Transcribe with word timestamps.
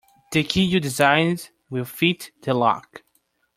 The 0.31 0.43
key 0.43 0.63
you 0.63 0.79
designed 0.79 1.51
will 1.69 1.85
fit 1.85 2.31
the 2.41 2.55
lock. 2.55 3.03